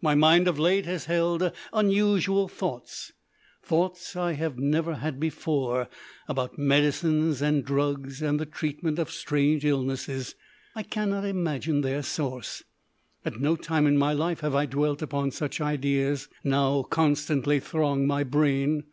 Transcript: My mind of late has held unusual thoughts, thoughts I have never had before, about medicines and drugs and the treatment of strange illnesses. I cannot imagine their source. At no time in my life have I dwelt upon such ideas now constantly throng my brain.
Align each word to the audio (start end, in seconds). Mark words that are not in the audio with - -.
My 0.00 0.14
mind 0.14 0.46
of 0.46 0.56
late 0.60 0.86
has 0.86 1.06
held 1.06 1.50
unusual 1.72 2.46
thoughts, 2.46 3.10
thoughts 3.60 4.14
I 4.14 4.34
have 4.34 4.56
never 4.56 4.94
had 4.94 5.18
before, 5.18 5.88
about 6.28 6.56
medicines 6.58 7.42
and 7.42 7.64
drugs 7.64 8.22
and 8.22 8.38
the 8.38 8.46
treatment 8.46 9.00
of 9.00 9.10
strange 9.10 9.64
illnesses. 9.64 10.36
I 10.76 10.84
cannot 10.84 11.24
imagine 11.24 11.80
their 11.80 12.04
source. 12.04 12.62
At 13.24 13.40
no 13.40 13.56
time 13.56 13.88
in 13.88 13.98
my 13.98 14.12
life 14.12 14.42
have 14.42 14.54
I 14.54 14.64
dwelt 14.66 15.02
upon 15.02 15.32
such 15.32 15.60
ideas 15.60 16.28
now 16.44 16.84
constantly 16.84 17.58
throng 17.58 18.06
my 18.06 18.22
brain. 18.22 18.84